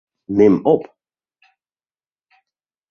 [0.37, 0.89] Nim op.